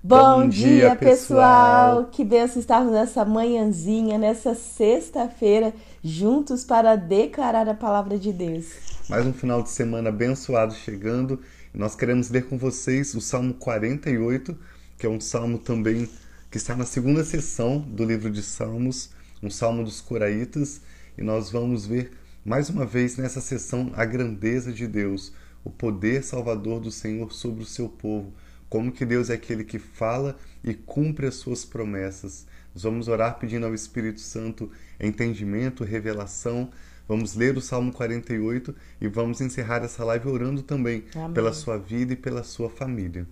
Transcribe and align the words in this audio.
Bom, 0.00 0.42
Bom 0.42 0.48
dia, 0.48 0.68
dia, 0.68 0.96
pessoal! 0.96 2.04
Que 2.04 2.24
benção 2.24 2.60
estarmos 2.60 2.92
nessa 2.92 3.24
manhãzinha, 3.24 4.16
nessa 4.16 4.54
sexta-feira, 4.54 5.74
juntos 6.04 6.64
para 6.64 6.94
declarar 6.94 7.68
a 7.68 7.74
palavra 7.74 8.16
de 8.16 8.32
Deus. 8.32 8.66
Mais 9.08 9.26
um 9.26 9.32
final 9.32 9.60
de 9.60 9.70
semana 9.70 10.10
abençoado 10.10 10.72
chegando. 10.72 11.40
Nós 11.74 11.96
queremos 11.96 12.30
ler 12.30 12.46
com 12.46 12.56
vocês 12.56 13.12
o 13.16 13.20
Salmo 13.20 13.54
48, 13.54 14.56
que 14.96 15.04
é 15.04 15.10
um 15.10 15.20
salmo 15.20 15.58
também 15.58 16.08
que 16.48 16.58
está 16.58 16.76
na 16.76 16.84
segunda 16.84 17.24
sessão 17.24 17.80
do 17.80 18.04
livro 18.04 18.30
de 18.30 18.42
Salmos, 18.42 19.10
um 19.42 19.50
salmo 19.50 19.82
dos 19.82 20.00
Coraitas, 20.00 20.80
e 21.18 21.22
nós 21.22 21.50
vamos 21.50 21.86
ver 21.86 22.12
mais 22.44 22.70
uma 22.70 22.86
vez 22.86 23.16
nessa 23.16 23.40
sessão 23.40 23.90
a 23.96 24.04
grandeza 24.04 24.72
de 24.72 24.86
Deus, 24.86 25.32
o 25.64 25.70
poder 25.70 26.22
salvador 26.22 26.78
do 26.78 26.92
Senhor 26.92 27.32
sobre 27.32 27.64
o 27.64 27.66
seu 27.66 27.88
povo 27.88 28.32
como 28.68 28.92
que 28.92 29.04
Deus 29.04 29.30
é 29.30 29.34
aquele 29.34 29.64
que 29.64 29.78
fala 29.78 30.36
e 30.62 30.74
cumpre 30.74 31.26
as 31.26 31.36
suas 31.36 31.64
promessas. 31.64 32.46
Nós 32.74 32.82
vamos 32.82 33.08
orar 33.08 33.38
pedindo 33.38 33.66
ao 33.66 33.74
Espírito 33.74 34.20
Santo 34.20 34.70
entendimento, 35.00 35.84
revelação. 35.84 36.70
Vamos 37.06 37.34
ler 37.34 37.56
o 37.56 37.60
Salmo 37.60 37.92
48 37.92 38.74
e 39.00 39.08
vamos 39.08 39.40
encerrar 39.40 39.82
essa 39.82 40.04
live 40.04 40.28
orando 40.28 40.62
também 40.62 41.04
Amém. 41.14 41.32
pela 41.32 41.52
sua 41.52 41.78
vida 41.78 42.12
e 42.12 42.16
pela 42.16 42.42
sua 42.42 42.68
família. 42.68 43.26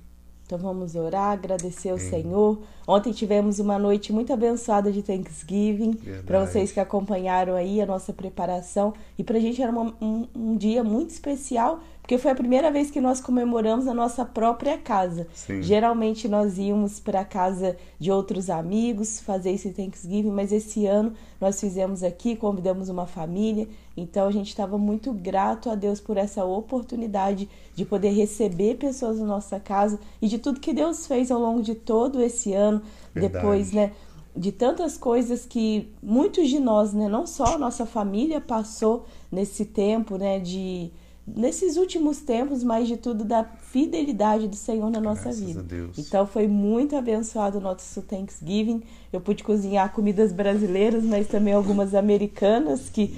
Então 0.47 0.59
vamos 0.59 0.95
orar, 0.95 1.33
agradecer 1.33 1.91
ao 1.91 1.99
Senhor. 1.99 2.63
Ontem 2.87 3.13
tivemos 3.13 3.59
uma 3.59 3.81
noite 3.81 4.13
muito 4.13 4.33
abençoada 4.33 4.93
de 4.93 5.03
Thanksgiving. 5.03 5.99
Para 6.25 6.47
vocês 6.47 6.71
que 6.71 6.79
acompanharam 6.79 7.57
aí 7.57 7.83
a 7.83 7.87
nossa 7.87 8.13
preparação. 8.13 8.95
E 9.19 9.25
para 9.25 9.39
a 9.39 9.41
gente 9.41 9.61
era 9.61 9.73
uma, 9.73 9.93
um, 10.01 10.29
um 10.33 10.57
dia 10.57 10.85
muito 10.85 11.11
especial 11.11 11.81
porque 12.07 12.19
foi 12.19 12.31
a 12.31 12.37
primeira 12.37 12.71
vez 12.71 12.89
que 12.89 13.01
nós 13.01 13.21
comemoramos 13.21 13.87
na 13.87 13.93
nossa 13.93 14.25
própria 14.25 14.79
casa. 14.79 15.27
Sim. 15.35 15.61
Geralmente 15.61 16.29
nós 16.29 16.57
íamos 16.57 17.01
para 17.01 17.23
a 17.23 17.25
casa 17.25 17.77
de 17.99 18.13
outros 18.13 18.49
amigos 18.49 19.19
fazer 19.19 19.51
esse 19.51 19.73
Thanksgiving, 19.73 20.31
mas 20.31 20.53
esse 20.53 20.87
ano 20.87 21.15
nós 21.41 21.59
fizemos 21.59 22.05
aqui, 22.05 22.37
convidamos 22.37 22.89
uma 22.89 23.09
família. 23.09 23.69
Então 23.97 24.29
a 24.29 24.31
gente 24.31 24.47
estava 24.47 24.79
muito 24.79 25.13
grato 25.13 25.69
a 25.69 25.75
Deus 25.75 25.99
por 25.99 26.17
essa 26.17 26.45
oportunidade 26.45 27.49
de 27.75 27.85
poder 27.85 28.11
receber 28.11 28.77
pessoas 28.77 29.19
na 29.19 29.27
nossa 29.27 29.59
casa 29.59 29.99
e 30.23 30.29
de 30.29 30.39
tudo 30.39 30.61
que 30.61 30.73
Deus 30.73 31.09
fez 31.09 31.33
ao 31.33 31.41
longo 31.41 31.61
de 31.61 31.75
todo 31.75 32.23
esse 32.23 32.53
ano. 32.53 32.83
Verdade. 33.13 33.35
Depois, 33.35 33.73
né? 33.73 33.91
de 34.37 34.53
tantas 34.53 34.97
coisas 34.97 35.45
que 35.45 35.93
muitos 36.01 36.49
de 36.49 36.61
nós, 36.61 36.93
né, 36.93 37.09
não 37.09 37.27
só 37.27 37.55
a 37.55 37.59
nossa 37.59 37.85
família 37.85 38.41
passou 38.41 39.07
nesse 39.33 39.65
tempo, 39.65 40.19
né, 40.19 40.39
de 40.39 40.93
nesses 41.27 41.77
últimos 41.77 42.21
tempos, 42.21 42.63
mais 42.63 42.87
de 42.87 42.97
tudo, 42.97 43.25
da 43.25 43.43
fidelidade 43.45 44.47
do 44.47 44.55
Senhor 44.55 44.89
na 44.91 45.01
nossa 45.01 45.25
Graças 45.25 45.41
vida. 45.41 45.61
A 45.61 45.63
Deus. 45.63 45.99
Então 45.99 46.27
foi 46.27 46.47
muito 46.47 46.95
abençoado 46.95 47.59
o 47.59 47.61
nosso 47.61 48.01
Thanksgiving. 48.03 48.83
Eu 49.13 49.21
pude 49.21 49.43
cozinhar 49.43 49.93
comidas 49.93 50.33
brasileiras, 50.33 51.03
mas 51.03 51.27
também 51.27 51.53
algumas 51.53 51.95
americanas 51.95 52.89
que 52.89 53.17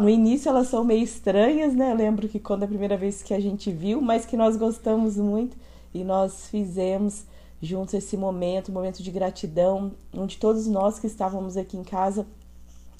no 0.00 0.08
início 0.08 0.48
elas 0.48 0.66
são 0.66 0.82
meio 0.82 1.04
estranhas, 1.04 1.74
né? 1.74 1.92
Eu 1.92 1.96
lembro 1.96 2.28
que 2.28 2.40
quando 2.40 2.64
a 2.64 2.66
primeira 2.66 2.96
vez 2.96 3.22
que 3.22 3.32
a 3.32 3.38
gente 3.38 3.70
viu, 3.70 4.00
mas 4.00 4.26
que 4.26 4.36
nós 4.36 4.56
gostamos 4.56 5.16
muito 5.16 5.56
e 5.94 6.02
nós 6.02 6.48
fizemos 6.48 7.24
juntos 7.62 7.94
esse 7.94 8.16
momento, 8.16 8.70
um 8.70 8.74
momento 8.74 9.02
de 9.02 9.10
gratidão, 9.10 9.92
onde 10.12 10.38
todos 10.38 10.66
nós 10.66 10.98
que 10.98 11.06
estávamos 11.06 11.56
aqui 11.56 11.76
em 11.76 11.84
casa, 11.84 12.26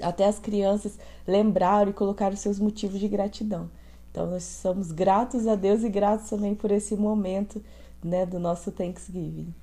até 0.01 0.27
as 0.27 0.39
crianças, 0.39 0.99
lembraram 1.27 1.91
e 1.91 1.95
colocaram 1.95 2.37
seus 2.37 2.61
motivos 2.61 3.01
de 3.01 3.09
gratidão. 3.09 3.69
Então 4.11 4.29
nós 4.29 4.43
somos 4.43 4.91
gratos 4.91 5.47
a 5.47 5.55
Deus 5.55 5.83
e 5.83 5.89
gratos 5.89 6.29
também 6.29 6.55
por 6.55 6.71
esse 6.71 6.97
momento 6.97 7.63
né, 8.03 8.27
do 8.27 8.39
nosso 8.39 8.73
Thanksgiving. 8.73 9.55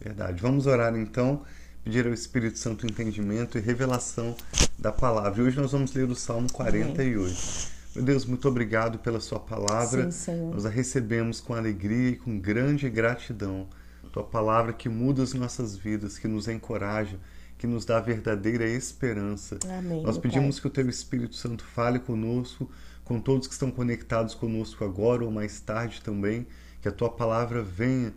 Verdade. 0.00 0.40
Vamos 0.40 0.66
orar 0.66 0.96
então, 0.96 1.42
pedir 1.84 2.06
ao 2.06 2.12
Espírito 2.12 2.58
Santo 2.58 2.86
entendimento 2.86 3.58
e 3.58 3.60
revelação 3.60 4.34
da 4.78 4.90
palavra. 4.90 5.40
E 5.40 5.46
hoje 5.46 5.60
nós 5.60 5.72
vamos 5.72 5.92
ler 5.92 6.08
o 6.08 6.16
Salmo 6.16 6.50
48. 6.52 7.20
Amém. 7.20 7.72
Meu 7.94 8.04
Deus, 8.04 8.24
muito 8.24 8.48
obrigado 8.48 8.98
pela 8.98 9.20
sua 9.20 9.38
palavra. 9.38 10.10
Sim, 10.10 10.10
Senhor. 10.10 10.54
Nós 10.54 10.64
a 10.64 10.70
recebemos 10.70 11.40
com 11.40 11.54
alegria 11.54 12.10
e 12.10 12.16
com 12.16 12.38
grande 12.38 12.88
gratidão. 12.88 13.66
Tua 14.10 14.24
palavra 14.24 14.72
que 14.72 14.88
muda 14.88 15.22
as 15.22 15.34
nossas 15.34 15.76
vidas, 15.76 16.18
que 16.18 16.26
nos 16.26 16.48
encoraja, 16.48 17.18
que 17.58 17.66
nos 17.66 17.84
dá 17.84 18.00
verdadeira 18.00 18.66
esperança. 18.66 19.58
Amém, 19.78 20.02
Nós 20.02 20.18
pedimos 20.18 20.56
Pai. 20.56 20.62
que 20.62 20.66
o 20.66 20.70
teu 20.70 20.88
Espírito 20.88 21.34
Santo 21.34 21.64
fale 21.64 21.98
conosco 21.98 22.70
com 23.04 23.20
todos 23.20 23.46
que 23.46 23.52
estão 23.52 23.70
conectados 23.70 24.34
conosco 24.34 24.84
agora 24.84 25.24
ou 25.24 25.30
mais 25.30 25.60
tarde 25.60 26.00
também, 26.02 26.46
que 26.80 26.88
a 26.88 26.92
tua 26.92 27.10
palavra 27.10 27.62
venha 27.62 28.12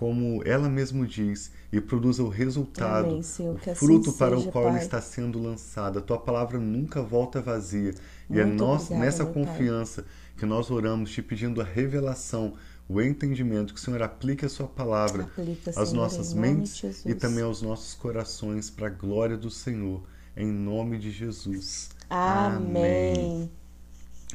como 0.00 0.42
ela 0.46 0.66
mesmo 0.66 1.06
diz 1.06 1.52
e 1.70 1.78
produza 1.78 2.22
o 2.22 2.28
resultado, 2.30 3.10
Amém, 3.10 3.22
Senhor, 3.22 3.54
o 3.54 3.74
fruto 3.74 4.08
assim 4.08 4.18
para 4.18 4.36
seja, 4.36 4.48
o 4.48 4.52
qual 4.52 4.68
ela 4.68 4.78
está 4.78 4.98
sendo 4.98 5.38
lançada. 5.38 5.98
A 5.98 6.02
tua 6.02 6.18
palavra 6.18 6.58
nunca 6.58 7.02
volta 7.02 7.40
vazia. 7.42 7.92
Muito 8.26 8.30
e 8.30 8.40
é 8.40 8.44
nós, 8.46 8.84
obrigada, 8.84 9.04
nessa 9.04 9.26
confiança 9.26 10.02
pai. 10.02 10.10
que 10.38 10.46
nós 10.46 10.70
oramos, 10.70 11.10
te 11.10 11.20
pedindo 11.20 11.60
a 11.60 11.64
revelação, 11.64 12.54
o 12.88 12.98
entendimento, 13.00 13.74
que 13.74 13.78
o 13.78 13.82
Senhor 13.82 14.02
aplique 14.02 14.46
a 14.46 14.48
sua 14.48 14.66
palavra 14.66 15.24
Aplica, 15.24 15.70
às 15.70 15.90
Senhor, 15.90 16.02
nossas 16.02 16.32
mentes 16.32 17.04
e 17.04 17.14
também 17.14 17.44
aos 17.44 17.60
nossos 17.60 17.92
corações, 17.92 18.70
para 18.70 18.86
a 18.86 18.90
glória 18.90 19.36
do 19.36 19.50
Senhor. 19.50 20.02
Em 20.34 20.50
nome 20.50 20.98
de 20.98 21.10
Jesus. 21.10 21.90
Amém. 22.08 23.12
Amém. 23.12 23.49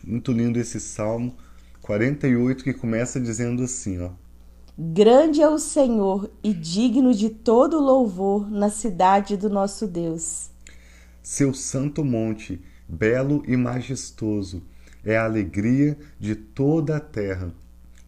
Muito 0.07 0.31
lindo 0.31 0.59
esse 0.59 0.79
Salmo 0.79 1.35
48 1.81 2.63
que 2.63 2.73
começa 2.75 3.19
dizendo 3.19 3.63
assim, 3.63 3.99
ó. 3.99 4.11
Grande 4.77 5.41
é 5.41 5.49
o 5.49 5.57
Senhor 5.57 6.29
e 6.43 6.53
digno 6.53 7.11
de 7.11 7.31
todo 7.31 7.79
louvor 7.79 8.47
na 8.51 8.69
cidade 8.69 9.35
do 9.35 9.49
nosso 9.49 9.87
Deus. 9.87 10.51
Seu 11.23 11.55
santo 11.55 12.05
monte, 12.05 12.61
belo 12.87 13.41
e 13.47 13.57
majestoso, 13.57 14.61
é 15.03 15.17
a 15.17 15.25
alegria 15.25 15.97
de 16.19 16.35
toda 16.35 16.97
a 16.97 16.99
terra. 16.99 17.51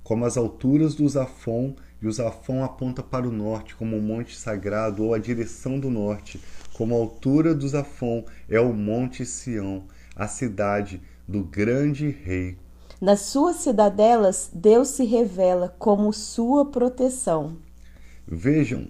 Como 0.04 0.24
as 0.24 0.38
alturas 0.38 0.94
do 0.94 1.10
Zafon, 1.10 1.76
e 2.00 2.06
o 2.06 2.12
Zafon 2.12 2.64
aponta 2.64 3.02
para 3.02 3.28
o 3.28 3.32
norte, 3.32 3.76
como 3.76 3.98
o 3.98 4.02
monte 4.02 4.38
sagrado 4.38 5.04
ou 5.04 5.16
a 5.16 5.18
direção 5.18 5.80
do 5.80 5.90
norte, 5.90 6.40
como 6.74 6.94
a 6.94 6.98
altura 7.00 7.56
do 7.56 7.68
Zafon 7.68 8.24
é 8.48 8.60
o 8.60 8.72
monte 8.72 9.26
Sião, 9.26 9.86
a 10.16 10.28
cidade 10.28 11.02
do 11.28 11.44
grande 11.44 12.10
rei. 12.10 12.58
Nas 13.02 13.22
suas 13.22 13.58
cidadelas, 13.58 14.50
Deus 14.54 14.90
se 14.90 15.04
revela 15.04 15.76
como 15.78 16.12
sua 16.14 16.66
proteção. 16.66 17.58
Vejam, 18.26 18.88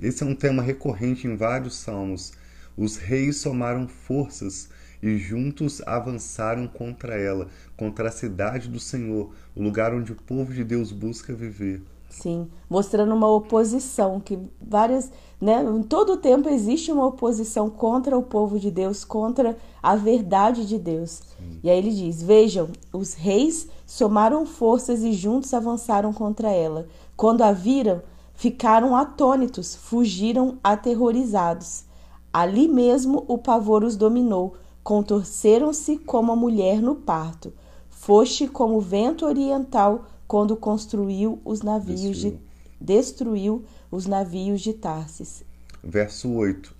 esse 0.00 0.22
é 0.22 0.26
um 0.26 0.34
tema 0.34 0.62
recorrente 0.62 1.26
em 1.26 1.36
vários 1.36 1.76
salmos. 1.76 2.32
Os 2.76 2.96
reis 2.96 3.36
somaram 3.38 3.88
forças 3.88 4.68
e 5.02 5.16
juntos 5.16 5.80
avançaram 5.86 6.66
contra 6.66 7.14
ela, 7.14 7.48
contra 7.76 8.08
a 8.08 8.12
cidade 8.12 8.68
do 8.68 8.80
Senhor, 8.80 9.32
o 9.54 9.62
lugar 9.62 9.94
onde 9.94 10.12
o 10.12 10.16
povo 10.16 10.52
de 10.52 10.64
Deus 10.64 10.92
busca 10.92 11.34
viver. 11.34 11.82
Sim, 12.08 12.48
mostrando 12.68 13.14
uma 13.14 13.28
oposição 13.28 14.20
que 14.20 14.38
várias, 14.60 15.10
né, 15.40 15.62
em 15.62 15.82
todo 15.82 16.14
o 16.14 16.16
tempo 16.16 16.48
existe 16.48 16.90
uma 16.90 17.06
oposição 17.06 17.68
contra 17.68 18.16
o 18.16 18.22
povo 18.22 18.58
de 18.58 18.70
Deus, 18.70 19.04
contra 19.04 19.56
a 19.82 19.96
verdade 19.96 20.66
de 20.66 20.78
Deus. 20.78 21.22
Sim. 21.36 21.60
E 21.62 21.70
aí 21.70 21.78
ele 21.78 21.92
diz: 21.92 22.22
"Vejam, 22.22 22.68
os 22.92 23.14
reis 23.14 23.68
somaram 23.84 24.46
forças 24.46 25.02
e 25.02 25.12
juntos 25.12 25.52
avançaram 25.52 26.12
contra 26.12 26.50
ela. 26.50 26.86
Quando 27.16 27.42
a 27.42 27.52
viram, 27.52 28.00
ficaram 28.34 28.96
atônitos, 28.96 29.74
fugiram 29.74 30.58
aterrorizados. 30.62 31.84
Ali 32.32 32.68
mesmo 32.68 33.24
o 33.28 33.38
pavor 33.38 33.82
os 33.82 33.96
dominou, 33.96 34.54
contorceram-se 34.82 35.96
como 35.98 36.32
a 36.32 36.36
mulher 36.36 36.80
no 36.80 36.94
parto. 36.94 37.52
Foste 37.88 38.46
como 38.46 38.76
o 38.76 38.80
vento 38.80 39.24
oriental 39.24 40.04
quando 40.26 40.56
construiu 40.56 41.40
os 41.44 41.62
navios 41.62 42.00
destruiu. 42.00 42.38
de 42.38 42.46
destruiu 42.80 43.64
os 43.90 44.06
navios 44.06 44.60
de 44.60 44.72
Tarsis. 44.72 45.44
Verso 45.82 46.30
8. 46.30 46.74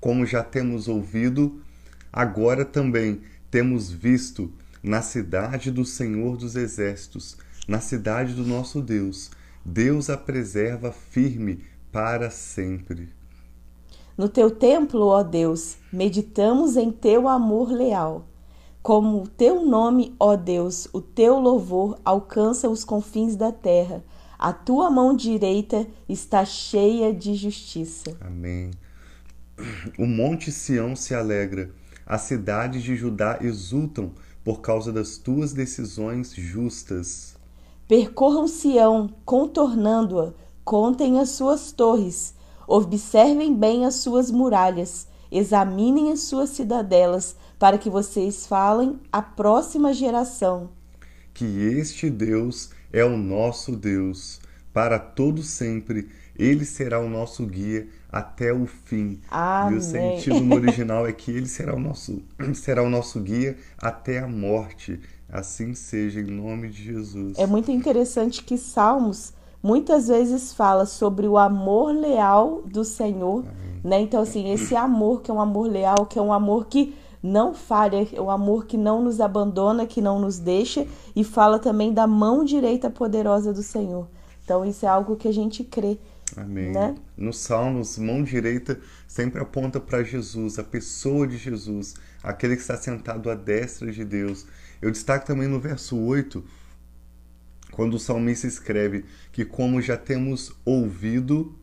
Como 0.00 0.24
já 0.24 0.42
temos 0.42 0.88
ouvido, 0.88 1.60
agora 2.12 2.64
também 2.64 3.22
temos 3.50 3.90
visto 3.90 4.52
na 4.82 5.02
cidade 5.02 5.70
do 5.70 5.84
Senhor 5.84 6.36
dos 6.36 6.56
Exércitos, 6.56 7.36
na 7.66 7.80
cidade 7.80 8.34
do 8.34 8.44
nosso 8.44 8.80
Deus. 8.80 9.30
Deus 9.64 10.10
a 10.10 10.16
preserva 10.16 10.92
firme 10.92 11.64
para 11.90 12.30
sempre. 12.30 13.08
No 14.16 14.28
teu 14.28 14.50
templo, 14.50 15.06
ó 15.06 15.22
Deus, 15.22 15.76
meditamos 15.92 16.76
em 16.76 16.92
teu 16.92 17.26
amor 17.26 17.72
leal. 17.72 18.26
Como 18.84 19.22
o 19.22 19.26
teu 19.26 19.64
nome, 19.64 20.14
ó 20.20 20.36
Deus, 20.36 20.86
o 20.92 21.00
teu 21.00 21.40
louvor 21.40 21.98
alcança 22.04 22.68
os 22.68 22.84
confins 22.84 23.34
da 23.34 23.50
terra. 23.50 24.04
A 24.38 24.52
tua 24.52 24.90
mão 24.90 25.16
direita 25.16 25.86
está 26.06 26.44
cheia 26.44 27.10
de 27.10 27.34
justiça. 27.34 28.14
Amém. 28.20 28.72
O 29.98 30.04
monte 30.04 30.52
Sião 30.52 30.94
se 30.94 31.14
alegra, 31.14 31.70
as 32.04 32.20
cidades 32.22 32.82
de 32.82 32.94
Judá 32.94 33.38
exultam 33.40 34.12
por 34.44 34.60
causa 34.60 34.92
das 34.92 35.16
tuas 35.16 35.54
decisões 35.54 36.34
justas. 36.34 37.38
Percorram 37.88 38.46
Sião, 38.46 39.08
contornando-a, 39.24 40.34
Contem 40.62 41.18
as 41.20 41.30
suas 41.30 41.72
torres, 41.72 42.34
observem 42.68 43.54
bem 43.54 43.86
as 43.86 43.94
suas 43.94 44.30
muralhas, 44.30 45.08
examinem 45.30 46.12
as 46.12 46.20
suas 46.20 46.50
cidadelas, 46.50 47.36
para 47.58 47.78
que 47.78 47.90
vocês 47.90 48.46
falem 48.46 48.98
à 49.10 49.22
próxima 49.22 49.92
geração. 49.92 50.70
Que 51.32 51.44
este 51.44 52.08
Deus 52.10 52.70
é 52.92 53.04
o 53.04 53.16
nosso 53.16 53.76
Deus, 53.76 54.40
para 54.72 54.98
todo 54.98 55.42
sempre. 55.42 56.08
Ele 56.36 56.64
será 56.64 57.00
o 57.00 57.08
nosso 57.08 57.46
guia 57.46 57.88
até 58.10 58.52
o 58.52 58.66
fim. 58.66 59.20
Amém. 59.30 59.74
E 59.74 59.78
o 59.78 59.82
sentido 59.82 60.40
no 60.40 60.54
original 60.54 61.06
é 61.06 61.12
que 61.12 61.30
ele 61.30 61.48
será 61.48 61.74
o 61.74 61.80
nosso 61.80 62.22
será 62.54 62.82
o 62.82 62.90
nosso 62.90 63.20
guia 63.20 63.56
até 63.78 64.18
a 64.18 64.28
morte. 64.28 65.00
Assim 65.28 65.74
seja 65.74 66.20
em 66.20 66.30
nome 66.30 66.68
de 66.68 66.84
Jesus. 66.84 67.38
É 67.38 67.46
muito 67.46 67.70
interessante 67.70 68.44
que 68.44 68.56
Salmos 68.56 69.32
muitas 69.64 70.08
vezes 70.08 70.52
fala 70.52 70.84
sobre 70.84 71.26
o 71.26 71.38
amor 71.38 71.92
leal 71.92 72.62
do 72.66 72.84
Senhor, 72.84 73.44
né? 73.82 74.00
Então 74.00 74.20
assim, 74.20 74.52
esse 74.52 74.76
amor 74.76 75.22
que 75.22 75.30
é 75.30 75.34
um 75.34 75.40
amor 75.40 75.66
leal, 75.66 76.06
que 76.06 76.18
é 76.18 76.22
um 76.22 76.32
amor 76.32 76.66
que 76.66 76.94
não 77.22 77.54
falha, 77.54 78.06
é 78.12 78.20
o 78.20 78.30
amor 78.30 78.66
que 78.66 78.76
não 78.76 79.02
nos 79.02 79.18
abandona, 79.18 79.86
que 79.86 80.02
não 80.02 80.20
nos 80.20 80.38
deixa, 80.38 80.86
e 81.16 81.24
fala 81.24 81.58
também 81.58 81.90
da 81.90 82.06
mão 82.06 82.44
direita 82.44 82.90
poderosa 82.90 83.50
do 83.50 83.62
Senhor. 83.62 84.06
Então, 84.44 84.62
isso 84.62 84.84
é 84.84 84.88
algo 84.90 85.16
que 85.16 85.26
a 85.26 85.32
gente 85.32 85.64
crê. 85.64 85.98
Amém. 86.36 86.72
Né? 86.72 86.94
Nos 87.16 87.38
Salmos, 87.38 87.96
mão 87.96 88.22
direita 88.22 88.78
sempre 89.08 89.40
aponta 89.40 89.80
para 89.80 90.02
Jesus, 90.02 90.58
a 90.58 90.64
pessoa 90.64 91.26
de 91.26 91.38
Jesus, 91.38 91.94
aquele 92.22 92.56
que 92.56 92.62
está 92.62 92.76
sentado 92.76 93.30
à 93.30 93.34
destra 93.34 93.90
de 93.90 94.04
Deus. 94.04 94.44
Eu 94.82 94.90
destaco 94.90 95.26
também 95.26 95.48
no 95.48 95.58
verso 95.58 95.98
8, 95.98 96.44
quando 97.74 97.94
o 97.94 97.98
salmista 97.98 98.46
escreve 98.46 99.04
que, 99.32 99.44
como 99.44 99.82
já 99.82 99.96
temos 99.96 100.52
ouvido, 100.64 101.54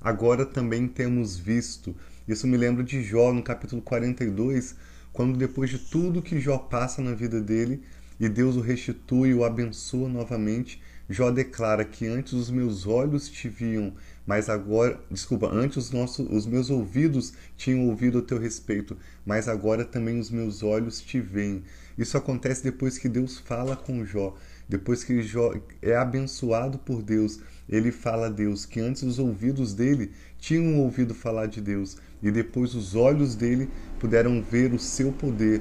agora 0.00 0.44
também 0.44 0.88
temos 0.88 1.36
visto. 1.36 1.94
Isso 2.26 2.46
me 2.46 2.56
lembra 2.56 2.82
de 2.82 3.02
Jó, 3.02 3.32
no 3.32 3.42
capítulo 3.42 3.80
42, 3.80 4.74
quando 5.12 5.38
depois 5.38 5.70
de 5.70 5.78
tudo 5.78 6.22
que 6.22 6.40
Jó 6.40 6.58
passa 6.58 7.00
na 7.00 7.14
vida 7.14 7.40
dele 7.40 7.82
e 8.18 8.28
Deus 8.28 8.56
o 8.56 8.60
restitui 8.60 9.30
e 9.30 9.34
o 9.34 9.44
abençoa 9.44 10.08
novamente, 10.08 10.82
Jó 11.08 11.30
declara 11.30 11.84
que 11.84 12.06
antes 12.06 12.32
os 12.32 12.50
meus 12.50 12.86
olhos 12.86 13.28
te 13.28 13.48
viam, 13.48 13.92
mas 14.26 14.48
agora, 14.48 15.00
desculpa, 15.10 15.48
antes 15.52 15.76
os, 15.76 15.90
nossos, 15.90 16.28
os 16.30 16.46
meus 16.46 16.70
ouvidos 16.70 17.32
tinham 17.56 17.88
ouvido 17.88 18.18
a 18.18 18.22
teu 18.22 18.38
respeito, 18.38 18.96
mas 19.26 19.48
agora 19.48 19.84
também 19.84 20.20
os 20.20 20.30
meus 20.30 20.62
olhos 20.62 21.00
te 21.00 21.20
veem. 21.20 21.64
Isso 21.98 22.16
acontece 22.16 22.62
depois 22.62 22.96
que 22.96 23.08
Deus 23.08 23.38
fala 23.38 23.74
com 23.76 24.04
Jó, 24.04 24.36
depois 24.70 25.02
que 25.02 25.20
Jó 25.20 25.52
é 25.82 25.96
abençoado 25.96 26.78
por 26.78 27.02
Deus. 27.02 27.40
Ele 27.68 27.90
fala 27.90 28.26
a 28.26 28.30
Deus 28.30 28.64
que 28.64 28.78
antes 28.78 29.02
os 29.02 29.18
ouvidos 29.18 29.74
dele 29.74 30.12
tinham 30.38 30.78
ouvido 30.78 31.12
falar 31.12 31.46
de 31.46 31.60
Deus 31.60 31.96
e 32.22 32.30
depois 32.30 32.74
os 32.76 32.94
olhos 32.94 33.34
dele 33.34 33.68
puderam 33.98 34.40
ver 34.40 34.72
o 34.72 34.78
seu 34.78 35.10
poder, 35.10 35.60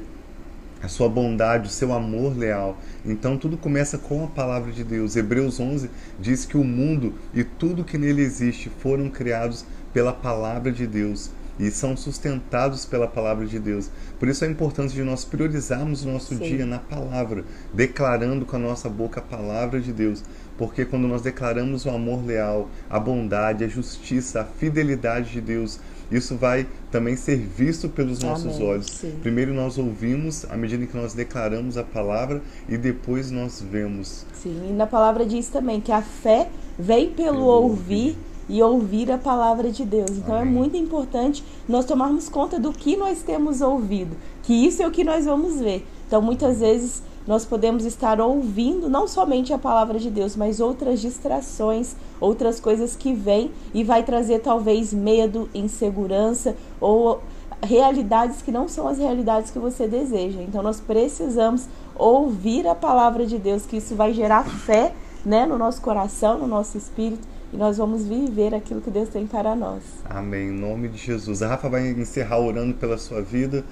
a 0.82 0.88
sua 0.88 1.10
bondade, 1.10 1.68
o 1.68 1.72
seu 1.72 1.92
amor 1.92 2.38
leal. 2.38 2.78
Então 3.04 3.36
tudo 3.36 3.58
começa 3.58 3.98
com 3.98 4.24
a 4.24 4.28
palavra 4.28 4.72
de 4.72 4.84
Deus. 4.84 5.16
Hebreus 5.16 5.60
11 5.60 5.90
diz 6.20 6.46
que 6.46 6.56
o 6.56 6.64
mundo 6.64 7.16
e 7.34 7.44
tudo 7.44 7.84
que 7.84 7.98
nele 7.98 8.22
existe 8.22 8.70
foram 8.80 9.10
criados 9.10 9.66
pela 9.92 10.14
palavra 10.14 10.72
de 10.72 10.86
Deus 10.86 11.32
e 11.60 11.70
são 11.70 11.98
sustentados 11.98 12.86
pela 12.86 13.08
palavra 13.08 13.46
de 13.46 13.60
Deus. 13.60 13.92
Por 14.18 14.30
isso 14.30 14.46
a 14.46 14.48
importância 14.48 14.96
de 14.96 15.04
nós 15.04 15.26
priorizarmos 15.26 16.06
o 16.06 16.10
nosso 16.10 16.36
Sim. 16.36 16.44
dia 16.44 16.66
na 16.66 16.80
palavra, 16.80 17.44
declarando 17.74 18.46
com 18.46 18.56
a 18.56 18.60
nossa 18.60 18.90
boca 18.90 19.20
a 19.20 19.24
palavra 19.24 19.82
de 19.82 19.92
Deus. 19.92 20.24
Porque 20.58 20.86
quando 20.86 21.08
nós 21.08 21.22
declaramos 21.22 21.86
o 21.86 21.90
amor 21.90 22.26
leal, 22.26 22.70
a 22.90 23.00
bondade, 23.00 23.64
a 23.64 23.68
justiça, 23.68 24.42
a 24.42 24.46
fidelidade 24.46 25.32
de 25.32 25.42
Deus, 25.42 25.80
isso 26.12 26.36
vai 26.36 26.66
também 26.92 27.16
ser 27.16 27.38
visto 27.38 27.88
pelos 27.88 28.20
nossos 28.24 28.56
Amém. 28.56 28.68
olhos. 28.68 28.88
Sim. 28.88 29.16
Primeiro 29.22 29.54
nós 29.54 29.78
ouvimos 29.78 30.46
à 30.50 30.58
medida 30.58 30.86
que 30.86 30.98
nós 30.98 31.14
declaramos 31.14 31.78
a 31.78 31.84
palavra 31.84 32.42
e 32.68 32.78
depois 32.78 33.30
nós 33.30 33.62
vemos. 33.62 34.26
Sim, 34.34 34.70
e 34.70 34.74
na 34.74 34.88
palavra 34.88 35.26
diz 35.26 35.50
também 35.50 35.80
que 35.80 35.92
a 35.92 36.02
fé 36.02 36.50
vem 36.78 37.12
pelo, 37.12 37.34
pelo 37.34 37.46
ouvir, 37.46 37.72
ouvir 37.72 38.18
e 38.50 38.62
ouvir 38.64 39.12
a 39.12 39.18
palavra 39.18 39.72
de 39.72 39.86
Deus. 39.86 40.10
Então 40.12 40.36
é 40.36 40.42
Amém. 40.42 40.54
é 40.54 40.58
muito 40.58 40.76
importante 40.76 41.44
nós 41.68 41.86
tomarmos 41.86 42.28
conta 42.28 42.60
do 42.60 42.74
que 42.74 42.98
nós 42.98 43.22
temos 43.22 43.62
ouvido, 43.62 44.18
que 44.44 44.54
isso 44.54 44.82
é 44.82 44.88
o 44.88 44.92
que 44.92 45.04
nós 45.04 45.26
vamos 45.26 45.60
ver. 45.60 45.86
Então 46.08 46.22
muitas 46.22 46.60
vezes 46.60 47.04
nós 47.28 47.46
podemos 47.46 47.86
estar 47.86 48.20
ouvindo 48.20 48.90
não 48.90 49.08
somente 49.08 49.54
a 49.54 49.58
palavra 49.60 50.00
de 50.00 50.10
Deus, 50.10 50.36
mas 50.36 50.60
outras 50.60 51.00
distrações, 51.00 51.96
outras 52.20 52.60
coisas 52.60 52.96
que 52.96 53.14
vêm 53.14 53.52
e 53.72 53.84
vai 53.84 54.02
trazer 54.02 54.40
talvez 54.40 54.92
medo, 54.92 55.48
insegurança 55.54 56.56
ou 56.82 57.22
realidades 57.62 58.42
que 58.42 58.52
não 58.52 58.68
são 58.68 58.88
as 58.88 58.98
realidades 58.98 59.52
que 59.52 59.60
você 59.60 59.88
deseja. 59.88 60.42
Então 60.42 60.64
nós 60.64 60.80
precisamos 60.80 61.68
ouvir 61.96 62.68
a 62.68 62.74
palavra 62.74 63.26
de 63.28 63.38
Deus, 63.38 63.66
que 63.66 63.78
isso 63.78 63.96
vai 63.96 64.12
gerar 64.12 64.44
fé, 64.46 64.94
né, 65.24 65.46
no 65.46 65.58
nosso 65.58 65.82
coração, 65.82 66.40
no 66.40 66.48
nosso 66.48 66.78
espírito 66.78 67.28
e 67.52 67.58
nós 67.58 67.78
vamos 67.78 68.06
viver 68.06 68.54
aquilo 68.54 68.82
que 68.82 68.92
Deus 68.92 69.10
tem 69.10 69.26
para 69.26 69.56
nós. 69.56 69.82
Amém. 70.06 70.50
Em 70.50 70.52
nome 70.52 70.88
de 70.88 70.98
Jesus. 70.98 71.42
A 71.42 71.48
Rafa 71.48 71.70
vai 71.70 71.90
encerrar 71.90 72.40
orando 72.40 72.74
pela 72.74 72.98
sua 72.98 73.22
vida 73.22 73.64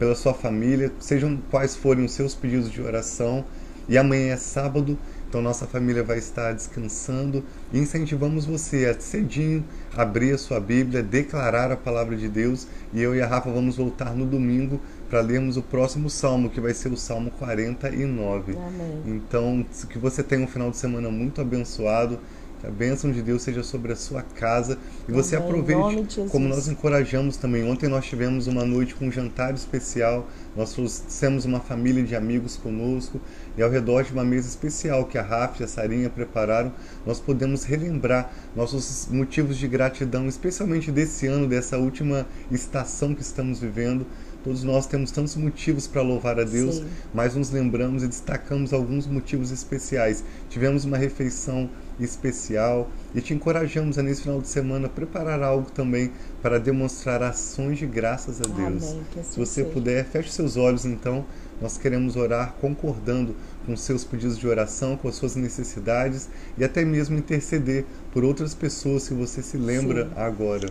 pela 0.00 0.14
sua 0.14 0.32
família, 0.32 0.90
sejam 0.98 1.38
quais 1.50 1.76
forem 1.76 2.06
os 2.06 2.12
seus 2.12 2.34
pedidos 2.34 2.72
de 2.72 2.80
oração. 2.80 3.44
E 3.86 3.98
amanhã 3.98 4.32
é 4.32 4.36
sábado, 4.36 4.96
então 5.28 5.42
nossa 5.42 5.66
família 5.66 6.02
vai 6.02 6.16
estar 6.16 6.54
descansando 6.54 7.44
e 7.72 7.78
incentivamos 7.78 8.46
você 8.46 8.86
a 8.86 8.98
cedinho 8.98 9.64
abrir 9.94 10.32
a 10.32 10.38
sua 10.38 10.60
Bíblia, 10.60 11.02
declarar 11.02 11.70
a 11.72 11.76
palavra 11.76 12.16
de 12.16 12.28
Deus 12.28 12.66
e 12.94 13.02
eu 13.02 13.14
e 13.14 13.20
a 13.20 13.26
Rafa 13.26 13.50
vamos 13.50 13.76
voltar 13.76 14.14
no 14.14 14.24
domingo 14.24 14.80
para 15.10 15.20
lermos 15.20 15.56
o 15.56 15.62
próximo 15.62 16.08
salmo, 16.08 16.48
que 16.48 16.60
vai 16.60 16.72
ser 16.72 16.92
o 16.92 16.96
Salmo 16.96 17.32
49. 17.32 18.52
Amém. 18.52 19.02
Então, 19.06 19.66
que 19.88 19.98
você 19.98 20.22
tenha 20.22 20.42
um 20.44 20.48
final 20.48 20.70
de 20.70 20.76
semana 20.76 21.10
muito 21.10 21.40
abençoado 21.40 22.18
que 22.60 22.66
a 22.66 22.70
bênção 22.70 23.10
de 23.10 23.22
Deus 23.22 23.42
seja 23.42 23.62
sobre 23.62 23.92
a 23.92 23.96
sua 23.96 24.22
casa 24.22 24.78
e 25.08 25.12
você 25.12 25.36
Amém. 25.36 25.48
aproveite, 25.48 26.26
como 26.30 26.46
nós 26.48 26.68
encorajamos 26.68 27.36
também. 27.36 27.64
Ontem 27.64 27.88
nós 27.88 28.04
tivemos 28.04 28.46
uma 28.46 28.64
noite 28.64 28.94
com 28.94 29.06
um 29.06 29.12
jantar 29.12 29.54
especial, 29.54 30.28
nós 30.54 30.72
trouxemos 30.72 31.44
uma 31.44 31.60
família 31.60 32.02
de 32.02 32.14
amigos 32.14 32.56
conosco 32.56 33.20
e 33.56 33.62
ao 33.62 33.70
redor 33.70 34.04
de 34.04 34.12
uma 34.12 34.24
mesa 34.24 34.48
especial 34.48 35.06
que 35.06 35.16
a 35.16 35.22
Rafa 35.22 35.62
e 35.62 35.64
a 35.64 35.68
Sarinha 35.68 36.10
prepararam, 36.10 36.72
nós 37.06 37.18
podemos 37.18 37.64
relembrar 37.64 38.30
nossos 38.54 39.08
motivos 39.10 39.56
de 39.56 39.66
gratidão, 39.66 40.26
especialmente 40.26 40.90
desse 40.90 41.26
ano, 41.26 41.46
dessa 41.46 41.78
última 41.78 42.26
estação 42.50 43.14
que 43.14 43.22
estamos 43.22 43.60
vivendo. 43.60 44.06
Todos 44.42 44.64
nós 44.64 44.86
temos 44.86 45.10
tantos 45.10 45.36
motivos 45.36 45.86
para 45.86 46.00
louvar 46.00 46.40
a 46.40 46.44
Deus, 46.44 46.76
Sim. 46.76 46.86
mas 47.12 47.34
nos 47.34 47.50
lembramos 47.50 48.02
e 48.02 48.08
destacamos 48.08 48.72
alguns 48.72 49.06
motivos 49.06 49.50
especiais. 49.50 50.24
Tivemos 50.48 50.84
uma 50.86 50.96
refeição 50.96 51.68
especial 51.98 52.90
e 53.14 53.20
te 53.20 53.34
encorajamos 53.34 53.98
a 53.98 54.02
nesse 54.02 54.22
final 54.22 54.40
de 54.40 54.48
semana 54.48 54.88
preparar 54.88 55.42
algo 55.42 55.70
também 55.70 56.10
para 56.40 56.58
demonstrar 56.58 57.22
ações 57.22 57.78
de 57.78 57.86
graças 57.86 58.40
a 58.40 58.44
Deus. 58.44 58.82
Amém, 58.82 59.02
assim 59.16 59.22
Se 59.30 59.38
você 59.38 59.62
seja. 59.62 59.68
puder, 59.68 60.04
feche 60.06 60.30
seus 60.30 60.56
olhos 60.56 60.84
então. 60.86 61.24
Nós 61.60 61.76
queremos 61.76 62.16
orar 62.16 62.54
concordando 62.58 63.36
com 63.66 63.76
seus 63.76 64.02
pedidos 64.02 64.38
de 64.38 64.48
oração, 64.48 64.96
com 64.96 65.08
as 65.08 65.16
suas 65.16 65.36
necessidades 65.36 66.30
e 66.56 66.64
até 66.64 66.82
mesmo 66.82 67.18
interceder 67.18 67.84
por 68.12 68.24
outras 68.24 68.54
pessoas 68.54 69.06
que 69.06 69.12
você 69.12 69.42
se 69.42 69.58
lembra 69.58 70.06
Sim. 70.06 70.12
agora. 70.16 70.70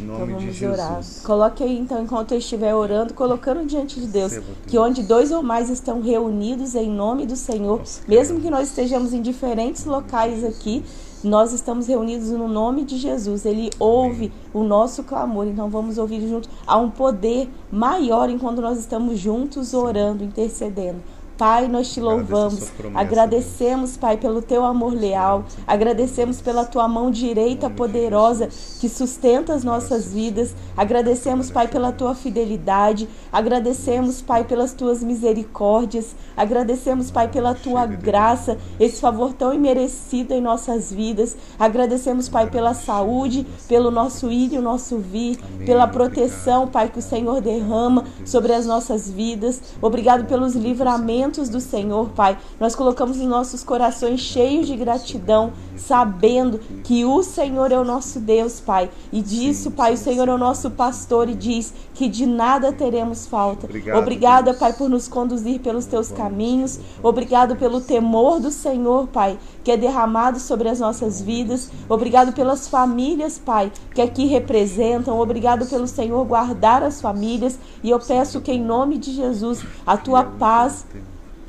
Em 0.00 0.04
Então 0.04 0.18
nome 0.18 0.34
de 0.34 0.40
vamos 0.40 0.54
Jesus. 0.56 0.72
orar. 0.80 1.00
Coloque 1.24 1.62
aí 1.62 1.78
então, 1.78 2.02
enquanto 2.02 2.32
eu 2.32 2.38
estiver 2.38 2.74
orando, 2.74 3.14
colocando 3.14 3.64
diante 3.66 4.00
de 4.00 4.06
Deus, 4.06 4.32
Deus. 4.32 4.44
que 4.66 4.78
onde 4.78 5.02
dois 5.02 5.30
ou 5.30 5.42
mais 5.42 5.68
estão 5.70 6.00
reunidos 6.00 6.74
em 6.74 6.88
nome 6.90 7.26
do 7.26 7.36
Senhor, 7.36 7.78
Nós 7.78 8.02
mesmo 8.08 8.36
queremos. 8.36 8.42
que 8.44 8.50
nós 8.50 8.68
estejamos 8.68 9.12
em 9.12 9.20
diferentes 9.22 9.84
locais 9.84 10.44
aqui, 10.44 10.82
nós 11.22 11.52
estamos 11.52 11.86
reunidos 11.86 12.30
no 12.30 12.48
nome 12.48 12.82
de 12.82 12.96
Jesus. 12.96 13.44
Ele 13.44 13.68
ouve 13.78 14.32
o 14.54 14.62
nosso 14.64 15.02
clamor, 15.04 15.46
então 15.46 15.68
vamos 15.68 15.98
ouvir 15.98 16.26
junto. 16.26 16.48
Há 16.66 16.78
um 16.78 16.88
poder 16.90 17.46
maior 17.70 18.30
enquanto 18.30 18.62
nós 18.62 18.78
estamos 18.78 19.18
juntos 19.18 19.74
orando, 19.74 20.24
intercedendo. 20.24 20.98
Pai, 21.40 21.68
nós 21.68 21.90
te 21.90 22.02
louvamos, 22.02 22.70
agradecemos, 22.94 23.96
Pai, 23.96 24.18
pelo 24.18 24.42
teu 24.42 24.62
amor 24.62 24.92
leal, 24.92 25.46
agradecemos 25.66 26.38
pela 26.42 26.66
tua 26.66 26.86
mão 26.86 27.10
direita 27.10 27.70
poderosa 27.70 28.50
que 28.78 28.90
sustenta 28.90 29.54
as 29.54 29.64
nossas 29.64 30.12
vidas. 30.12 30.54
Agradecemos, 30.76 31.50
Pai, 31.50 31.66
pela 31.66 31.92
tua 31.92 32.14
fidelidade. 32.14 33.08
Agradecemos, 33.32 34.20
Pai, 34.20 34.44
pelas 34.44 34.74
tuas 34.74 35.02
misericórdias. 35.02 36.14
Agradecemos, 36.36 37.10
Pai, 37.10 37.28
pela 37.28 37.54
tua 37.54 37.86
graça, 37.86 38.58
esse 38.78 39.00
favor 39.00 39.32
tão 39.32 39.54
imerecido 39.54 40.34
em 40.34 40.42
nossas 40.42 40.92
vidas. 40.92 41.38
Agradecemos, 41.58 42.28
Pai, 42.28 42.50
pela 42.50 42.74
saúde, 42.74 43.46
pelo 43.66 43.90
nosso 43.90 44.30
ir 44.30 44.52
e 44.52 44.58
o 44.58 44.62
nosso 44.62 44.98
vir, 44.98 45.38
pela 45.64 45.88
proteção, 45.88 46.68
Pai, 46.68 46.90
que 46.90 46.98
o 46.98 47.02
Senhor 47.02 47.40
derrama 47.40 48.04
sobre 48.26 48.52
as 48.52 48.66
nossas 48.66 49.10
vidas. 49.10 49.62
Obrigado 49.80 50.26
pelos 50.26 50.54
livramentos 50.54 51.29
mandamentos 51.30 51.48
do 51.48 51.60
Senhor, 51.60 52.10
Pai. 52.10 52.36
Nós 52.58 52.74
colocamos 52.74 53.18
os 53.18 53.26
nossos 53.26 53.62
corações 53.62 54.20
cheios 54.20 54.66
de 54.66 54.76
gratidão, 54.76 55.52
sabendo 55.76 56.58
que 56.82 57.04
o 57.04 57.22
Senhor 57.22 57.72
é 57.72 57.78
o 57.78 57.84
nosso 57.84 58.18
Deus, 58.18 58.60
Pai. 58.60 58.90
E 59.12 59.22
disso, 59.22 59.70
Pai, 59.70 59.94
o 59.94 59.96
Senhor 59.96 60.28
é 60.28 60.32
o 60.32 60.38
nosso 60.38 60.70
pastor 60.70 61.28
e 61.28 61.34
diz 61.34 61.72
que 61.94 62.08
de 62.08 62.26
nada 62.26 62.72
teremos 62.72 63.26
falta. 63.26 63.66
Obrigado, 63.66 63.98
Obrigada, 63.98 64.54
Pai, 64.54 64.72
por 64.72 64.88
nos 64.88 65.06
conduzir 65.08 65.60
pelos 65.60 65.86
teus 65.86 66.10
caminhos. 66.10 66.80
Obrigado 67.02 67.56
pelo 67.56 67.80
temor 67.80 68.40
do 68.40 68.50
Senhor, 68.50 69.06
Pai, 69.08 69.38
que 69.62 69.70
é 69.70 69.76
derramado 69.76 70.38
sobre 70.40 70.68
as 70.68 70.80
nossas 70.80 71.22
vidas. 71.22 71.70
Obrigado 71.88 72.32
pelas 72.32 72.68
famílias, 72.68 73.38
Pai, 73.38 73.72
que 73.94 74.02
aqui 74.02 74.26
representam. 74.26 75.18
Obrigado 75.18 75.66
pelo 75.66 75.86
Senhor 75.86 76.24
guardar 76.24 76.82
as 76.82 77.00
famílias. 77.00 77.58
E 77.82 77.90
eu 77.90 77.98
peço 77.98 78.40
que, 78.40 78.52
em 78.52 78.62
nome 78.62 78.98
de 78.98 79.12
Jesus, 79.12 79.64
a 79.86 79.96
tua 79.96 80.24
paz 80.24 80.86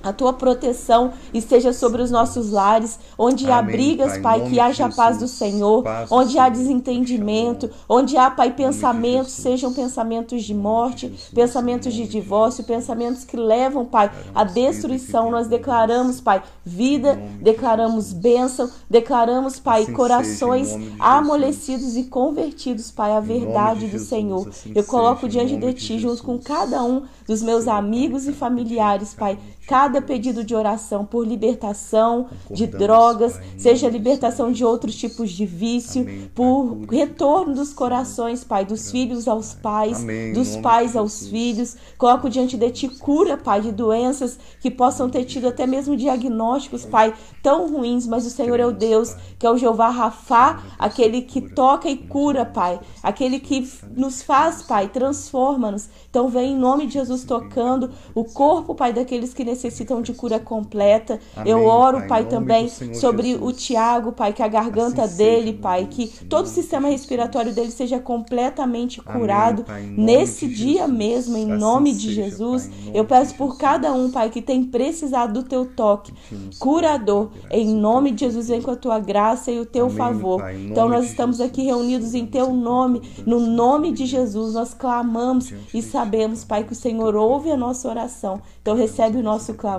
a 0.04 0.12
tua 0.14 0.34
proteção 0.34 1.14
esteja 1.34 1.74
sobre 1.74 2.02
os 2.02 2.12
nossos 2.12 2.52
lares, 2.52 3.00
onde 3.18 3.46
Amém, 3.46 3.56
há 3.56 3.62
brigas, 3.62 4.18
Pai, 4.18 4.40
Pai 4.40 4.50
que 4.50 4.60
haja 4.60 4.86
a 4.86 4.92
paz 4.92 5.18
do 5.18 5.28
Senhor, 5.28 5.84
paz 5.84 6.12
onde 6.12 6.38
há 6.40 6.50
desentendimento, 6.50 7.70
onde 7.88 8.18
há, 8.18 8.30
Pai, 8.32 8.52
pensamentos, 8.52 9.32
sejam 9.32 9.74
pensamentos 9.74 10.44
de 10.44 10.54
morte, 10.54 11.12
pensamentos 11.34 11.94
de 11.94 12.08
divórcio, 12.08 12.64
pensamentos 12.64 13.24
que 13.24 13.38
levam, 13.38 13.86
Pai, 13.86 14.12
à 14.34 14.44
destruição. 14.44 15.32
Nós 15.32 15.48
declaramos, 15.48 16.22
Pai, 16.22 16.42
vida, 16.64 17.20
declaramos 17.42 18.14
bênção, 18.14 18.70
declaramos, 18.90 19.60
Pai, 19.60 19.84
assim 19.84 19.94
corações 19.94 20.76
amolecidos 21.00 21.96
e 21.98 22.04
convertidos, 22.04 22.92
Pai, 22.92 23.12
à 23.12 23.20
verdade 23.20 23.88
do 23.88 24.00
Senhor. 24.00 24.48
Assim 24.48 24.72
Eu 24.74 24.84
coloco 24.84 25.28
diante 25.28 25.56
de 25.58 25.74
Ti, 25.74 26.00
junto 26.00 26.24
com 26.24 26.38
cada 26.38 26.84
um 26.84 27.04
dos 27.28 27.42
meus 27.42 27.68
amigos 27.68 28.28
e 28.28 28.34
familiares, 28.34 29.14
Pai, 29.14 29.38
cada 29.68 29.91
pedido 30.00 30.44
de 30.44 30.54
oração 30.54 31.04
por 31.04 31.26
libertação 31.26 32.28
de 32.52 32.68
drogas, 32.68 33.34
pai, 33.34 33.46
seja 33.58 33.90
libertação 33.90 34.52
de 34.52 34.64
outros 34.64 34.96
tipos 34.96 35.32
de 35.32 35.44
vício, 35.46 36.04
Amém, 36.04 36.32
por 36.36 36.78
pai, 36.86 37.00
retorno 37.00 37.56
dos 37.56 37.74
corações, 37.74 38.44
Pai, 38.44 38.64
dos 38.64 38.92
filhos 38.92 39.28
aos 39.28 39.54
pais, 39.56 40.02
Amém, 40.02 40.34
dos 40.34 40.56
pais 40.58 40.96
aos 40.96 41.28
filhos. 41.28 41.76
Coloco 41.98 42.30
diante 42.30 42.56
de 42.56 42.70
Ti 42.70 42.88
cura, 42.88 43.38
Pai, 43.38 43.62
de 43.62 43.72
doenças 43.72 44.38
que 44.60 44.70
possam 44.70 45.10
ter 45.10 45.26
tido 45.26 45.48
até 45.48 45.66
mesmo 45.66 45.98
diagnósticos, 45.98 46.86
Pai, 46.86 47.14
tão 47.42 47.72
ruins, 47.72 48.06
mas 48.06 48.26
o 48.26 48.30
Senhor 48.30 48.60
é 48.60 48.66
o 48.66 48.72
Deus, 48.72 49.16
que 49.40 49.46
é 49.46 49.52
o 49.52 49.58
Jeová 49.58 49.90
Rafá, 49.90 50.62
aquele 50.78 51.22
que 51.24 51.42
toca 51.42 51.90
e 51.90 51.98
cura, 51.98 52.46
Pai, 52.46 52.80
aquele 53.02 53.40
que 53.40 53.68
nos 53.96 54.22
faz, 54.22 54.62
Pai, 54.62 54.88
transforma-nos. 54.90 55.90
Então 56.10 56.30
vem 56.30 56.52
em 56.52 56.58
nome 56.58 56.86
de 56.86 56.94
Jesus 56.94 57.24
tocando 57.24 57.90
o 58.14 58.24
corpo, 58.24 58.76
Pai, 58.76 58.94
daqueles 58.94 59.34
que 59.34 59.44
necessitam 59.44 59.81
de 60.02 60.14
cura 60.14 60.40
completa. 60.40 61.20
Amém, 61.36 61.52
Eu 61.52 61.66
oro, 61.66 62.00
Pai, 62.00 62.08
pai 62.08 62.26
também 62.26 62.70
sobre 62.70 63.30
Jesus. 63.30 63.44
o 63.44 63.52
Tiago, 63.52 64.12
Pai, 64.12 64.34
que 64.34 64.44
a 64.44 64.48
garganta 64.48 65.04
assim 65.04 65.18
dele, 65.18 65.48
seja, 65.52 65.62
Pai, 65.62 65.88
que 65.90 66.08
todo 66.26 66.46
o 66.46 66.50
sistema 66.50 66.88
respiratório 66.88 67.54
dele 67.54 67.72
seja 67.72 68.00
completamente 68.00 69.02
curado 69.02 69.66
Amém, 69.68 69.96
pai, 69.96 69.96
nesse 69.98 70.48
dia 70.48 70.82
Jesus. 70.82 70.98
mesmo, 70.98 71.38
em 71.38 71.52
assim 71.52 71.60
nome 71.60 71.94
de 71.94 72.08
seja, 72.10 72.24
Jesus. 72.24 72.68
Pai, 72.68 72.92
Eu 72.94 73.06
peço 73.06 73.36
por 73.36 73.58
cada 73.58 73.92
um, 73.94 74.10
Pai, 74.12 74.30
que 74.30 74.42
tem 74.42 74.64
precisado 74.64 75.34
do 75.34 75.44
teu 75.44 75.66
toque 75.66 76.14
curador. 76.60 77.30
Em 77.50 77.68
nome 77.74 78.12
de 78.12 78.26
Jesus, 78.26 78.48
vem 78.50 78.62
com 78.62 78.72
a 78.72 78.76
tua 78.76 79.00
graça 79.00 79.52
e 79.52 79.60
o 79.60 79.66
teu 79.66 79.86
Amém, 79.86 79.98
favor. 79.98 80.50
Então 80.52 80.88
nós 80.90 81.06
estamos 81.06 81.42
aqui 81.42 81.64
reunidos 81.64 82.14
em 82.14 82.26
teu 82.26 82.54
nome, 82.54 83.02
no 83.26 83.40
nome 83.40 83.92
de 83.92 84.06
Jesus. 84.06 84.54
Nós 84.54 84.74
clamamos 84.74 85.52
e 85.74 85.82
sabemos, 85.82 86.44
Pai, 86.44 86.64
que 86.64 86.74
o 86.74 86.76
Senhor 86.76 87.16
ouve 87.16 87.52
a 87.52 87.58
nossa 87.58 87.88
oração. 87.90 88.42
Então 88.62 88.76
recebe 88.76 89.18
o 89.18 89.24
nosso 89.24 89.54
clamor, 89.54 89.71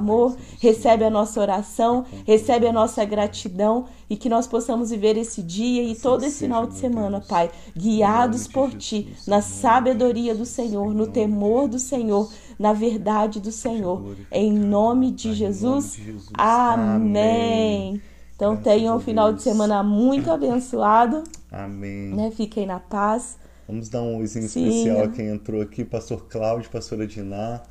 recebe 0.61 1.05
a 1.05 1.11
nossa 1.11 1.41
oração, 1.41 2.05
recebe 2.27 2.67
a 2.67 2.73
nossa 2.73 3.05
gratidão 3.05 3.87
e 4.09 4.17
que 4.17 4.29
nós 4.29 4.47
possamos 4.47 4.91
viver 4.91 5.17
esse 5.17 5.43
dia 5.43 5.83
e 5.83 5.95
todo 5.95 6.25
esse 6.25 6.41
final 6.41 6.67
de 6.67 6.75
semana, 6.75 7.21
Pai, 7.21 7.51
guiados 7.77 8.47
por 8.47 8.71
Ti, 8.71 9.15
na 9.27 9.41
sabedoria 9.41 10.35
do 10.35 10.45
Senhor, 10.45 10.93
no 10.95 11.07
temor 11.07 11.69
do 11.69 11.79
Senhor, 11.79 12.31
na 12.59 12.73
verdade 12.73 13.41
do 13.41 13.51
Senhor. 13.51 14.17
Em 14.31 14.53
nome 14.53 15.11
de 15.11 15.33
Jesus. 15.33 15.99
Amém. 16.35 18.01
Então 18.37 18.57
tenham 18.57 18.97
um 18.97 19.01
final 19.01 19.33
de 19.33 19.43
semana 19.43 19.83
muito 19.83 20.31
abençoado. 20.31 21.23
Amém. 21.51 22.15
Né? 22.15 22.31
Fiquem 22.31 22.67
na 22.67 22.81
paz. 22.81 23.39
Vamos 23.69 23.89
dar 23.89 24.03
um 24.03 24.19
oizinho 24.19 24.47
especial 24.47 25.05
a 25.05 25.09
quem 25.09 25.29
entrou 25.29 25.63
aqui, 25.63 25.85
pastor 25.85 26.27
Cláudio, 26.29 26.71
pastora 26.71 27.07
Diná 27.07 27.63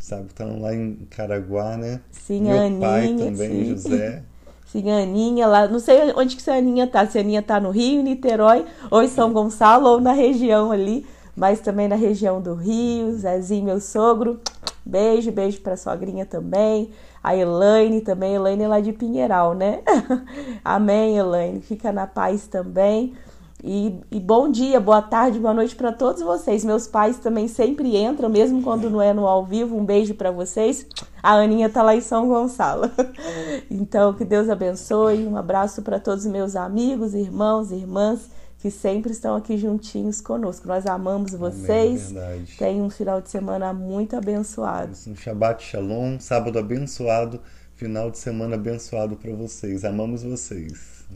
sabe? 0.00 0.26
Estão 0.26 0.60
lá 0.60 0.74
em 0.74 0.94
Caraguá, 1.10 1.76
né? 1.76 2.00
Sim, 2.10 2.42
Meu 2.42 2.58
Aninha, 2.58 2.80
pai 2.80 3.08
também, 3.16 3.48
sim. 3.48 3.64
José. 3.64 4.22
Sim, 4.70 4.90
a 4.90 4.98
Aninha 4.98 5.46
lá, 5.46 5.66
não 5.66 5.78
sei 5.78 6.12
onde 6.14 6.36
que 6.36 6.50
a 6.50 6.56
Aninha 6.56 6.86
tá, 6.86 7.06
se 7.06 7.16
a 7.16 7.22
Aninha 7.22 7.40
tá 7.40 7.58
no 7.58 7.70
Rio, 7.70 8.02
Niterói, 8.02 8.66
ou 8.90 9.02
em 9.02 9.08
São 9.08 9.32
Gonçalo, 9.32 9.88
ou 9.88 9.98
na 9.98 10.12
região 10.12 10.70
ali, 10.70 11.06
mas 11.34 11.60
também 11.60 11.88
na 11.88 11.96
região 11.96 12.38
do 12.38 12.52
Rio, 12.52 13.10
Zezinho, 13.12 13.64
meu 13.64 13.80
sogro, 13.80 14.38
beijo, 14.84 15.32
beijo 15.32 15.62
pra 15.62 15.74
sogrinha 15.74 16.26
também, 16.26 16.90
a 17.22 17.34
Elaine 17.34 18.02
também, 18.02 18.34
Elaine 18.34 18.64
é 18.64 18.68
lá 18.68 18.78
de 18.80 18.92
Pinheiral, 18.92 19.54
né? 19.54 19.80
Amém, 20.62 21.16
Elaine, 21.16 21.62
fica 21.62 21.90
na 21.90 22.06
paz 22.06 22.46
também. 22.46 23.14
E, 23.62 24.00
e, 24.10 24.20
bom 24.20 24.50
dia, 24.50 24.78
boa 24.78 25.02
tarde, 25.02 25.38
boa 25.38 25.52
noite 25.52 25.74
para 25.74 25.92
todos 25.92 26.22
vocês. 26.22 26.64
Meus 26.64 26.86
pais 26.86 27.18
também 27.18 27.48
sempre 27.48 27.96
entram, 27.96 28.28
mesmo 28.28 28.62
quando 28.62 28.88
não 28.88 29.02
é 29.02 29.12
no 29.12 29.26
ao 29.26 29.44
vivo. 29.44 29.76
Um 29.76 29.84
beijo 29.84 30.14
para 30.14 30.30
vocês. 30.30 30.86
A 31.22 31.32
Aninha 31.32 31.68
tá 31.68 31.82
lá 31.82 31.94
em 31.94 32.00
São 32.00 32.28
Gonçalo. 32.28 32.90
Então, 33.70 34.14
que 34.14 34.24
Deus 34.24 34.48
abençoe. 34.48 35.26
Um 35.26 35.36
abraço 35.36 35.82
para 35.82 35.98
todos 35.98 36.24
os 36.24 36.30
meus 36.30 36.56
amigos, 36.56 37.14
irmãos, 37.14 37.70
irmãs 37.70 38.30
que 38.58 38.70
sempre 38.70 39.12
estão 39.12 39.36
aqui 39.36 39.56
juntinhos 39.56 40.20
conosco. 40.20 40.66
Nós 40.66 40.84
amamos 40.86 41.32
vocês. 41.32 42.10
Amém, 42.10 42.42
é 42.42 42.58
Tenham 42.58 42.86
um 42.86 42.90
final 42.90 43.20
de 43.20 43.30
semana 43.30 43.72
muito 43.72 44.16
abençoado. 44.16 44.92
Um 45.06 45.14
Shabbat 45.14 45.62
Shalom, 45.62 46.18
sábado 46.18 46.58
abençoado, 46.58 47.40
final 47.74 48.10
de 48.10 48.18
semana 48.18 48.56
abençoado 48.56 49.16
para 49.16 49.32
vocês. 49.32 49.84
Amamos 49.84 50.22
vocês. 50.22 51.06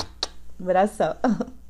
Um 0.61 0.64
abração. 0.64 1.16